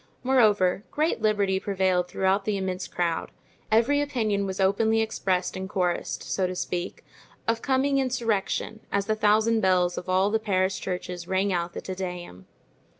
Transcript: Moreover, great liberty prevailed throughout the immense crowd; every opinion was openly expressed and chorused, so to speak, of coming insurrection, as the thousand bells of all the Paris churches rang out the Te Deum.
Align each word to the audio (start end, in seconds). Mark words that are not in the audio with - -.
Moreover, 0.23 0.83
great 0.89 1.21
liberty 1.21 1.59
prevailed 1.59 2.07
throughout 2.07 2.45
the 2.45 2.57
immense 2.57 2.87
crowd; 2.87 3.29
every 3.71 4.01
opinion 4.01 4.47
was 4.47 4.59
openly 4.59 4.99
expressed 4.99 5.55
and 5.55 5.69
chorused, 5.69 6.23
so 6.23 6.47
to 6.47 6.55
speak, 6.55 7.05
of 7.47 7.61
coming 7.61 7.99
insurrection, 7.99 8.79
as 8.91 9.05
the 9.05 9.13
thousand 9.15 9.59
bells 9.61 9.99
of 9.99 10.09
all 10.09 10.31
the 10.31 10.39
Paris 10.39 10.79
churches 10.79 11.27
rang 11.27 11.53
out 11.53 11.73
the 11.73 11.81
Te 11.81 11.93
Deum. 11.93 12.47